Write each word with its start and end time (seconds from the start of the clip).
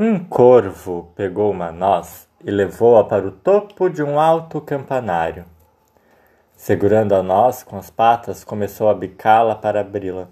Um 0.00 0.20
corvo 0.20 1.10
pegou 1.16 1.50
uma 1.50 1.72
noz 1.72 2.28
e 2.44 2.52
levou-a 2.52 3.02
para 3.02 3.26
o 3.26 3.32
topo 3.32 3.90
de 3.90 4.00
um 4.00 4.20
alto 4.20 4.60
campanário. 4.60 5.44
Segurando 6.54 7.16
a 7.16 7.22
noz 7.22 7.64
com 7.64 7.76
as 7.76 7.90
patas, 7.90 8.44
começou 8.44 8.88
a 8.88 8.94
bicá-la 8.94 9.56
para 9.56 9.80
abri-la. 9.80 10.28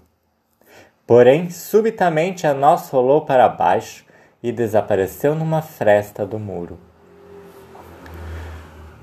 Porém, 1.05 1.49
subitamente 1.49 2.47
a 2.47 2.53
noz 2.53 2.89
rolou 2.89 3.25
para 3.25 3.49
baixo 3.49 4.05
e 4.41 4.53
desapareceu 4.53 5.35
numa 5.35 5.61
fresta 5.61 6.25
do 6.25 6.39
muro. 6.39 6.79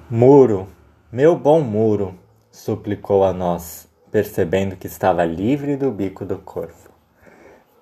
Muro, 0.08 0.66
meu 1.12 1.36
bom 1.36 1.60
muro, 1.60 2.18
suplicou 2.50 3.22
a 3.22 3.34
noz, 3.34 3.86
percebendo 4.10 4.76
que 4.76 4.86
estava 4.86 5.26
livre 5.26 5.76
do 5.76 5.90
bico 5.90 6.24
do 6.24 6.38
corvo. 6.38 6.88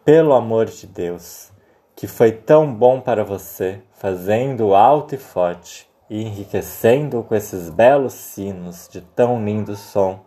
Pelo 0.05 0.35
amor 0.35 0.67
de 0.67 0.89
Deus, 0.89 1.53
que 1.95 2.06
foi 2.06 2.32
tão 2.32 2.72
bom 2.72 3.00
para 3.00 3.25
você, 3.25 3.80
fazendo 3.93 4.75
alto 4.75 5.14
e 5.14 5.18
forte, 5.18 5.89
e 6.08 6.22
enriquecendo 6.22 7.22
com 7.22 7.34
esses 7.34 7.71
belos 7.71 8.12
sinos 8.12 8.89
de 8.90 9.00
tão 9.00 9.43
lindo 9.44 9.76
som. 9.76 10.20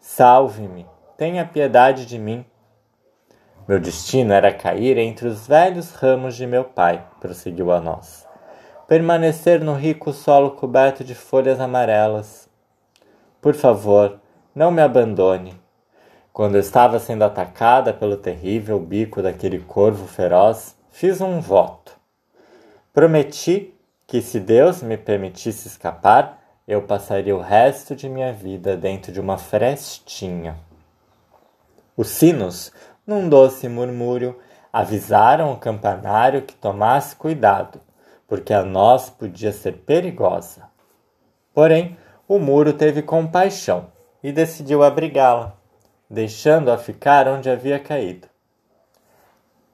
Salve-me, 0.00 0.86
tenha 1.16 1.44
piedade 1.44 2.06
de 2.06 2.18
mim. 2.18 2.44
Meu 3.68 3.78
destino 3.78 4.32
era 4.32 4.52
cair 4.52 4.98
entre 4.98 5.28
os 5.28 5.46
velhos 5.46 5.92
ramos 5.92 6.34
de 6.34 6.46
meu 6.46 6.64
pai, 6.64 7.06
prosseguiu 7.20 7.70
a 7.70 7.80
nós. 7.80 8.26
Permanecer 8.88 9.62
no 9.62 9.74
rico 9.74 10.12
solo 10.12 10.52
coberto 10.52 11.04
de 11.04 11.14
folhas 11.14 11.60
amarelas. 11.60 12.48
Por 13.40 13.54
favor, 13.54 14.20
não 14.54 14.70
me 14.70 14.82
abandone. 14.82 15.60
Quando 16.32 16.54
eu 16.54 16.60
estava 16.60 16.98
sendo 16.98 17.22
atacada 17.22 17.92
pelo 17.92 18.16
terrível 18.16 18.78
bico 18.78 19.22
daquele 19.22 19.58
corvo 19.58 20.06
feroz, 20.06 20.76
fiz 20.92 21.20
um 21.20 21.40
voto. 21.40 21.96
Prometi 22.92 23.74
que, 24.06 24.20
se 24.20 24.38
Deus 24.38 24.82
me 24.82 24.96
permitisse 24.96 25.66
escapar, 25.66 26.38
eu 26.68 26.82
passaria 26.82 27.34
o 27.34 27.40
resto 27.40 27.96
de 27.96 28.08
minha 28.08 28.32
vida 28.32 28.76
dentro 28.76 29.10
de 29.10 29.18
uma 29.18 29.38
frestinha. 29.38 30.56
Os 31.96 32.08
sinos, 32.08 32.70
num 33.06 33.28
doce 33.28 33.68
murmúrio, 33.68 34.38
avisaram 34.72 35.52
o 35.52 35.56
campanário 35.56 36.42
que 36.42 36.54
tomasse 36.54 37.16
cuidado, 37.16 37.80
porque 38.28 38.52
a 38.52 38.62
nós 38.62 39.10
podia 39.10 39.52
ser 39.52 39.78
perigosa. 39.78 40.68
Porém, 41.52 41.96
o 42.28 42.38
muro 42.38 42.72
teve 42.72 43.02
compaixão 43.02 43.90
e 44.22 44.30
decidiu 44.30 44.82
abrigá-la, 44.82 45.56
deixando-a 46.08 46.78
ficar 46.78 47.26
onde 47.28 47.50
havia 47.50 47.78
caído. 47.78 48.28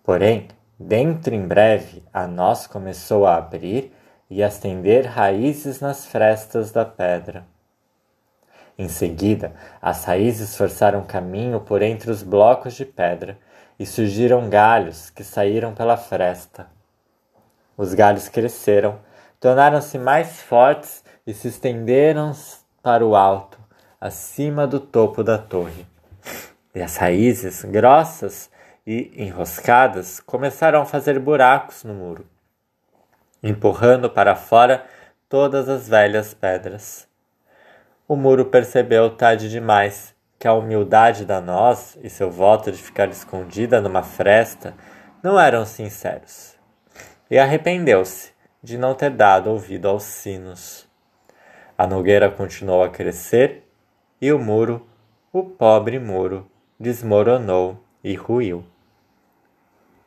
Porém, 0.03 0.48
Dentro 0.80 1.34
em 1.34 1.44
breve, 1.44 2.04
a 2.12 2.28
noz 2.28 2.68
começou 2.68 3.26
a 3.26 3.34
abrir 3.34 3.92
e 4.30 4.44
a 4.44 4.46
estender 4.46 5.06
raízes 5.06 5.80
nas 5.80 6.06
frestas 6.06 6.70
da 6.70 6.84
pedra. 6.84 7.44
Em 8.78 8.88
seguida, 8.88 9.52
as 9.82 10.04
raízes 10.04 10.56
forçaram 10.56 11.02
caminho 11.02 11.58
por 11.58 11.82
entre 11.82 12.12
os 12.12 12.22
blocos 12.22 12.74
de 12.74 12.84
pedra 12.84 13.36
e 13.76 13.84
surgiram 13.84 14.48
galhos 14.48 15.10
que 15.10 15.24
saíram 15.24 15.74
pela 15.74 15.96
fresta. 15.96 16.68
Os 17.76 17.92
galhos 17.92 18.28
cresceram, 18.28 19.00
tornaram-se 19.40 19.98
mais 19.98 20.40
fortes 20.40 21.02
e 21.26 21.34
se 21.34 21.48
estenderam 21.48 22.30
para 22.80 23.04
o 23.04 23.16
alto, 23.16 23.58
acima 24.00 24.64
do 24.64 24.78
topo 24.78 25.24
da 25.24 25.38
torre. 25.38 25.84
E 26.72 26.80
as 26.80 26.96
raízes, 26.96 27.64
grossas 27.64 28.48
e, 28.91 29.12
enroscadas, 29.22 30.19
começaram 30.19 30.81
a 30.81 30.86
fazer 30.86 31.19
buracos 31.19 31.84
no 31.84 31.92
muro, 31.92 32.27
empurrando 33.42 34.08
para 34.08 34.34
fora 34.34 34.83
todas 35.28 35.69
as 35.69 35.86
velhas 35.86 36.33
pedras. 36.33 37.06
O 38.09 38.16
muro 38.16 38.47
percebeu 38.47 39.10
tarde 39.10 39.50
demais 39.50 40.15
que 40.38 40.48
a 40.48 40.54
humildade 40.54 41.27
da 41.27 41.38
noz 41.38 41.98
e 42.03 42.09
seu 42.09 42.31
voto 42.31 42.72
de 42.72 42.82
ficar 42.82 43.10
escondida 43.10 43.78
numa 43.78 44.03
fresta 44.03 44.72
não 45.22 45.38
eram 45.38 45.66
sinceros, 45.66 46.56
e 47.31 47.38
arrependeu-se 47.38 48.32
de 48.62 48.78
não 48.78 48.94
ter 48.94 49.10
dado 49.10 49.50
ouvido 49.50 49.87
aos 49.87 50.04
sinos. 50.04 50.88
A 51.77 51.87
nogueira 51.87 52.31
continuou 52.31 52.82
a 52.82 52.88
crescer 52.88 53.69
e 54.19 54.32
o 54.32 54.38
muro, 54.38 54.88
o 55.31 55.43
pobre 55.44 55.98
muro, 55.98 56.50
desmoronou 56.81 57.84
e 58.03 58.15
ruiu. 58.15 58.65